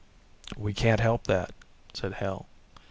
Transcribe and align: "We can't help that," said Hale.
"We 0.57 0.73
can't 0.73 0.99
help 0.99 1.25
that," 1.27 1.51
said 1.93 2.15
Hale. 2.15 2.47